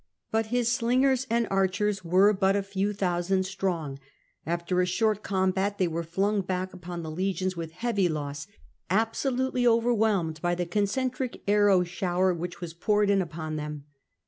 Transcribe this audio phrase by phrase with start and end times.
[0.31, 3.99] But his slingers and archers were but a few thousand strong;
[4.47, 8.47] after a short combat they were flung back upon the legions with heavy loss,
[8.89, 13.83] absolutely overwhelmed by the concentric arrow shower which was poured in upon them.